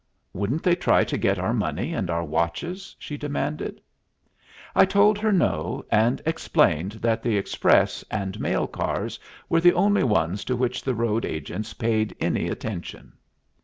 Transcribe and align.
"Wouldn't 0.33 0.63
they 0.63 0.73
try 0.73 1.03
to 1.03 1.15
get 1.15 1.37
our 1.37 1.53
money 1.53 1.93
and 1.93 2.09
our 2.09 2.23
watches?" 2.23 2.95
she 2.97 3.17
demanded. 3.17 3.79
I 4.75 4.83
told 4.83 5.19
her 5.19 5.31
no, 5.31 5.85
and 5.91 6.23
explained 6.25 6.93
that 7.03 7.21
the 7.21 7.37
express 7.37 8.03
and 8.09 8.39
mail 8.39 8.65
cars 8.65 9.19
were 9.47 9.61
the 9.61 9.73
only 9.73 10.03
ones 10.03 10.43
to 10.45 10.55
which 10.55 10.81
the 10.81 10.95
road 10.95 11.23
agents 11.23 11.75
paid 11.75 12.15
any 12.19 12.47
attention. 12.47 13.13